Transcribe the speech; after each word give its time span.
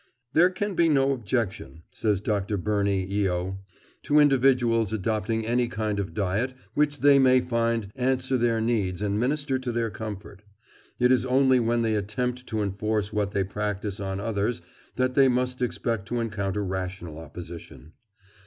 "There 0.33 0.49
can 0.49 0.73
be 0.73 0.89
no 0.89 1.11
objection," 1.11 1.83
says 1.91 2.21
Dr. 2.21 2.57
Burney 2.57 3.05
Yeo, 3.05 3.59
"to 4.01 4.17
individuals 4.19 4.91
adopting 4.91 5.45
any 5.45 5.67
kind 5.67 5.99
of 5.99 6.15
diet 6.15 6.55
which 6.73 7.01
they 7.01 7.19
may 7.19 7.39
find 7.39 7.91
answer 7.95 8.35
their 8.35 8.59
needs 8.59 9.03
and 9.03 9.19
minister 9.19 9.59
to 9.59 9.71
their 9.71 9.91
comfort; 9.91 10.41
it 10.97 11.11
is 11.11 11.23
only 11.23 11.59
when 11.59 11.83
they 11.83 11.93
attempt 11.93 12.47
to 12.47 12.63
enforce 12.63 13.13
what 13.13 13.29
they 13.29 13.43
practise 13.43 13.99
on 13.99 14.19
others 14.19 14.63
that 14.95 15.13
they 15.13 15.27
must 15.27 15.61
expect 15.61 16.07
to 16.07 16.19
encounter 16.19 16.63
rational 16.65 17.19
opposition." 17.19 17.93